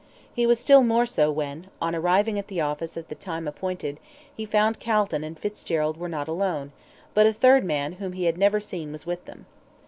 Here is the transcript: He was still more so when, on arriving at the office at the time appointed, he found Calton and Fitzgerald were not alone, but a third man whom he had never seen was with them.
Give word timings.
He 0.33 0.47
was 0.47 0.59
still 0.59 0.81
more 0.81 1.05
so 1.05 1.29
when, 1.31 1.67
on 1.79 1.93
arriving 1.93 2.39
at 2.39 2.47
the 2.47 2.59
office 2.59 2.97
at 2.97 3.07
the 3.09 3.13
time 3.13 3.47
appointed, 3.47 3.99
he 4.35 4.47
found 4.47 4.79
Calton 4.79 5.23
and 5.23 5.37
Fitzgerald 5.37 5.95
were 5.95 6.09
not 6.09 6.27
alone, 6.27 6.71
but 7.13 7.27
a 7.27 7.33
third 7.33 7.63
man 7.63 7.91
whom 8.01 8.13
he 8.13 8.23
had 8.23 8.35
never 8.39 8.59
seen 8.59 8.91
was 8.91 9.05
with 9.05 9.25
them. 9.25 9.45